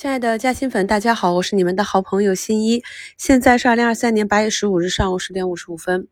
[0.00, 2.82] 亲爱的嘉兴粉，大家好，我是你们的好朋友新一。
[3.18, 6.08] 现在是二零二三年八月十五日上午十点五十五分。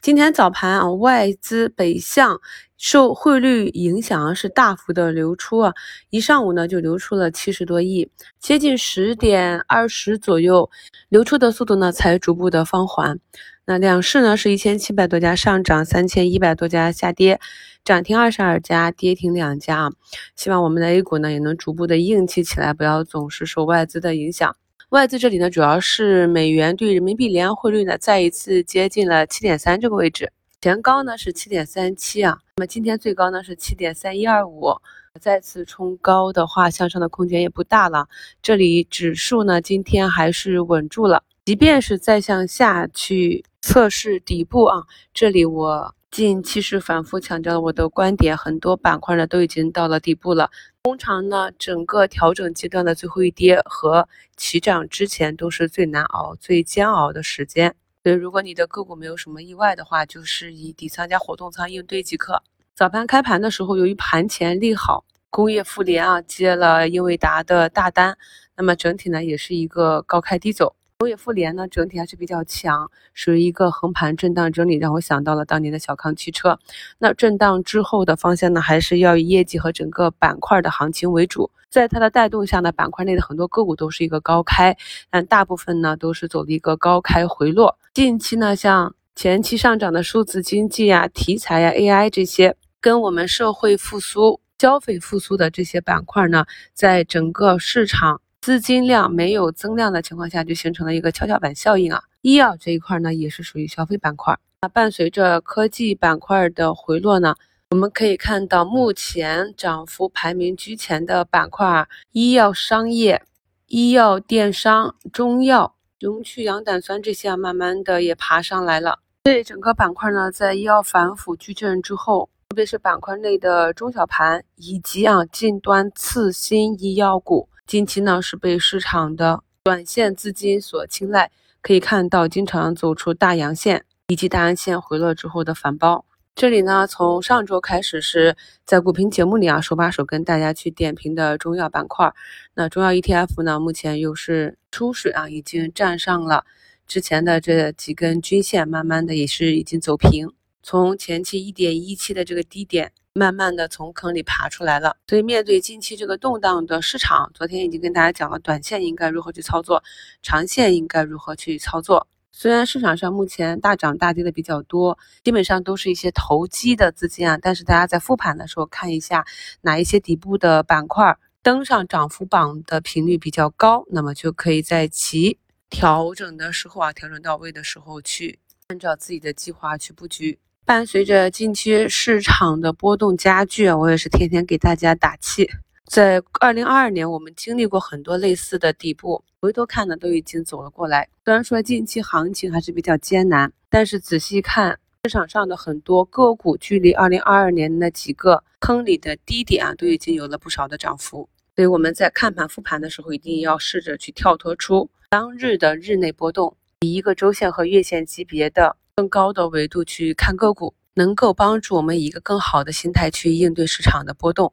[0.00, 2.40] 今天早盘啊，外资北向
[2.78, 5.72] 受汇率影响啊是大幅的流出啊，
[6.10, 8.08] 一上午呢就流出了七十多亿，
[8.38, 10.70] 接近十点二十左右，
[11.08, 13.18] 流出的速度呢才逐步的放缓。
[13.64, 17.38] 那两市呢是一千七百多家上涨，三千一百多家下跌，
[17.84, 19.92] 涨停二十二家，跌停两家啊。
[20.34, 24.56] 希望我们的 A 股呢也能逐步的硬气起来，不要总是受外资的影响。
[24.88, 34.74] 外资这里呢主要是美元对人民币离岸汇率呢再一次接近了七点三这个位置，前高呢是七点三七啊，那么今天最高呢是七点三一二五，
[35.20, 38.08] 再次冲高的话，向上的空间也不大了。
[38.42, 43.44] 这里指数呢今天还是稳住了，即便是再向下去。
[43.60, 50.50] 测试底部啊，这里我近期是反复强调了我的观点，很多板块呢都已经到了底部了。
[50.84, 57.74] 通常呢，整个调整阶段的最后一跌和起涨之前都是最难熬、最煎熬的时间。
[58.02, 62.42] 所以，如果你的个股没有什么意外的话，就是以底仓加活动仓应对即可。
[62.74, 68.16] 早盘开盘的时候，由于盘前利好，工业富联啊接了英伟达的大单，
[68.56, 70.74] 那么整体呢也是一个高开低走。
[71.02, 76.56] 工业富联呢，整体还是比较强，属于一个横盘震荡整理，让我想到了当年的小康汽车。
[76.96, 81.50] 那震荡之后的方向呢，还是要以业绩和整个板块的行情为主。
[81.68, 84.76] 在它的带动下呢，板块内的很多个股都是一个高开，
[85.10, 87.76] 但大部分呢都是走了一个高开回落。
[87.92, 98.21] 近期呢，像前期上涨的数字经济呀、题材呀、AI 这些，跟我们社会复苏、消费复苏的这些板块呢，在整个市场。
[98.42, 102.02] 资金量没有增量的情况下，就形成了一个跷跷板效应啊。
[102.22, 104.36] 医药这一块呢，也是属于消费板块。
[104.62, 107.36] 那伴随着科技板块的回落呢，
[107.70, 113.22] 我们可以看到目前涨幅排名居前的板块，医药、商业、
[113.68, 118.98] 医药、电商、中药、荣去氧胆酸这些啊，慢慢的也爬上来了。
[119.22, 127.48] 所以整个板块呢，在医药反腐矩阵之后，特别是板块内的中小盘以及啊近端次新医药股。
[127.72, 131.30] 近期呢是被市场的短线资金所青睐，
[131.62, 136.04] 可以看到经常走出大阳线以及大阳线回落之后的反包。
[136.34, 142.12] 这里呢从上周开始是在股评节目里啊手把手跟大家去点评的中药板块。
[142.52, 146.44] 那中药 ETF 呢目前又是出水啊，已经站上了
[146.86, 150.30] 之前的这几根均线，慢慢的也是已经走平，
[150.62, 152.92] 从前期一点一七的这个低点。
[153.14, 159.84] 慢慢的从坑里爬出来了，所以面对近期这个动荡的市场，昨天已经跟大家讲了，短线应该如何去操作，
[160.22, 162.08] 长线应该如何去操作。
[162.30, 169.26] 虽然市场上目前大涨大跌的比较多，基本上都是一些投机的资金啊，但是大家在复盘的时候看一下
[169.60, 180.38] 哪一些底部的板块登上涨幅榜的频率比较高，那么就可以在其调整的时候啊，调整到位的时候去按照自己的计划去布局。
[180.64, 185.50] 伴随着近期市场的波动加剧，我也是天天给大家打气。
[185.86, 191.08] 在二零二二年，我们经历过很多类似的底部，回头看呢，都已经走了过来。
[191.24, 201.28] 虽然说近期行情还是比较艰难，但是仔细看市场上的很多个股，距离二零二二年那几个坑里的低点啊，都已经有了不少的涨幅。
[201.56, 208.76] 所以我们在看盘复盘的时候，一定要试着去跳脱出当日的日内波动，以一个周线和月线级别的。
[208.94, 214.52] 更高的维度去看个股，能够帮助我们以一个更好的心态去应对市场的波动。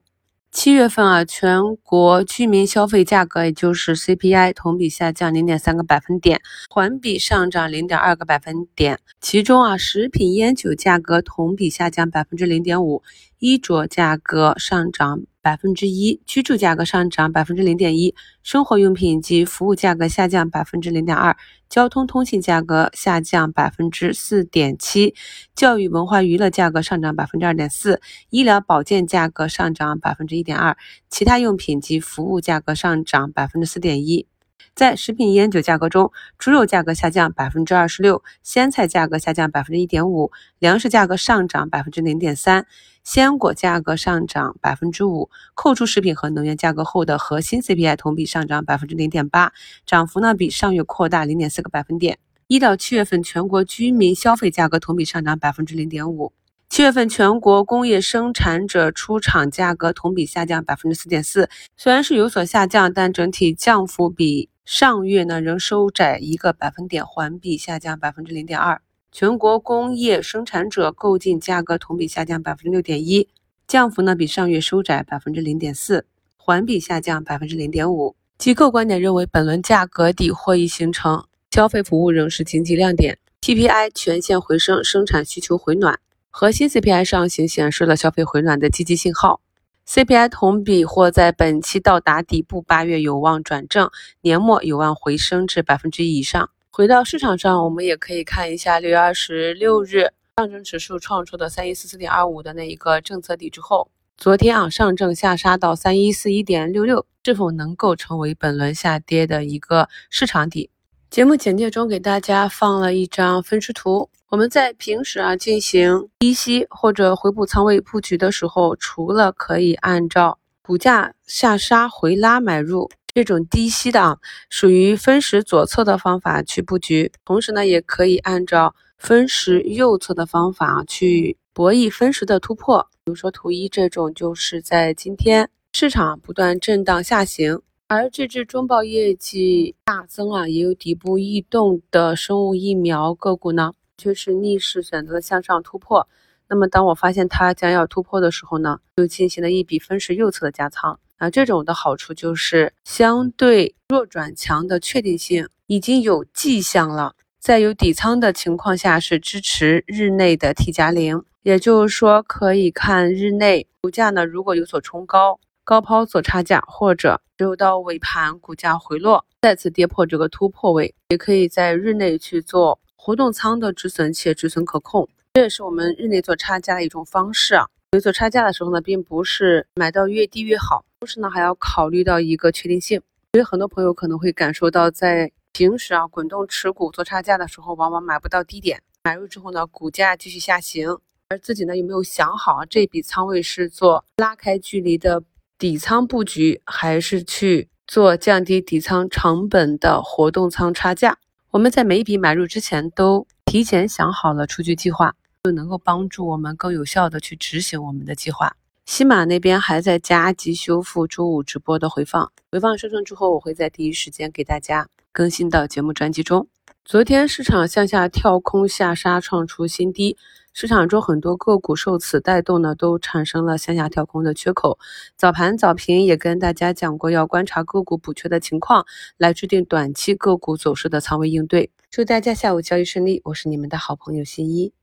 [0.49, 8.99] 七月份啊，全国居民消费价格也就是 CPI 同比下降零点三个百分点，环比上涨零点二个百分点。
[9.19, 13.03] 其中啊，食品烟酒价格同比下降百分之零点五，
[13.39, 15.21] 衣着价格上涨。
[15.41, 18.13] 百分之一，居住价格上涨百分之零点一，
[18.43, 21.35] 生活用品及服务价格下降百分之零点二，
[21.69, 25.15] 交通通信价格下降百分之四点七，
[25.55, 30.77] 教育文化娱乐价格上涨百分之二点四，医疗保健价格上涨百分之一点二，
[31.09, 34.27] 其他用品及服务价格上涨百分之四点一。
[34.75, 42.65] 在食品烟酒价格中，猪肉价格下降百分之二十六，鲜菜价格下降百分之一点五，粮食价格上涨百分之零点三，
[43.03, 45.29] 鲜果价格上涨百分之五。
[45.53, 49.51] 扣除食品和能源价格后的核心 CPI 同比上涨百分之零点八，
[49.85, 52.17] 涨幅呢比上月扩大零点四个百分点。
[52.47, 56.33] 一到七月份，全国居民消费价格同比上涨百分之零点五。
[56.67, 68.79] 七月份全国工业生产者出厂价格同比下降百分之四点四，虽然是有所下降，但整体降幅比上月呢仍收窄一个百分点，环比下降百分之零点二。
[69.11, 73.27] 全国工业生产者购进价格同比下降百分之六点一，
[73.67, 76.05] 降幅呢比上月收窄百分之零点四，
[76.37, 78.15] 环比下降百分之零点五。
[78.37, 83.17] 机构观点认为，本轮价格底或已形成，消费服务仍是经济亮点。
[83.41, 85.99] PPI 全线回升，生产需求回暖，
[86.29, 89.41] 核心 CPI 上行显示了消费回暖的积极信号。
[89.89, 93.89] CPI 同比或在本期到达底部，八月有望转正，
[94.21, 96.51] 年末有望回升至百分之一以上。
[96.69, 110.69] 回到市场上，我们也可以看一下六月二十六日上证指数创出的三一四四点二五的那一个政策底之后，昨天啊上证下杀到三一四一点六六，是否能够成为本轮下跌的一个市场底？
[111.09, 114.07] 节目简介中给大家放了一张分时图。
[114.29, 124.17] 我们在平时啊进行低吸或者回补仓位布局的时候，除了可以按照股价下杀回拉买入这种低吸的啊，
[124.51, 132.87] 属于分时左侧的方法去布局，同时呢也可以按照分时右侧的方法去博弈分时的突破。
[133.03, 137.59] 比如说图一这种，就是在今天市场不断震荡下行。
[137.91, 146.07] 而这只中报业绩大增啊，也有底部异动的生物疫苗个股呢，却是逆势选择了向上突破。
[146.47, 150.99] 那么，当我发现它将要突破的时候呢，就进行了一笔分时右侧的加仓。
[151.17, 157.15] 啊，这种的好处就是相对弱转强的确定性已经有迹象了。
[157.39, 165.39] 在有底仓的情况下，是支持日内的 T 加零，也就是说，可以看日内股价呢，如果有所冲高。
[165.69, 175.07] 高抛做差价，或者只有到尾盘股价回落，再次跌破这个突破位，也可以在日内去做活动仓的止损，且止损可控。
[175.35, 177.67] 这也是我们日内做差价的一种方式啊。
[177.91, 182.99] 所以做差价的时候呢，并不是买到越低越好，同时呢还要考虑到一个确定性。
[183.33, 195.21] 所以很多朋友可能会感受到，在平时啊滚动持股做差价的时候，往往买不到低点，买入之后呢，股价继续下行，而自己呢有没有想好这笔仓位是做拉开距离的？
[195.59, 201.17] 底仓布局还是去做降低底仓成本的活动仓差价。
[201.51, 208.55] 我们在每一笔买入之前都提前想好了出局计划，就能够帮助我们更有效的去执行我们的计划。
[208.85, 216.47] 西马那边还在加急修复周五直播的回放，回放生成之后，我会在第一时间给大家更新到节目专辑中。
[216.85, 220.15] 昨天市场向下跳空下杀，创出新低。
[220.61, 224.77] 市场中很多个股受此带动呢，都产生了向下跳空的缺口。
[225.15, 228.85] 早盘早评也跟大家讲过，要观察个股补缺的情况，
[229.15, 231.71] 来制定短期个股走势的仓位应对。
[231.89, 234.73] 祝大家下午交易顺利，我是你们的好朋友新一。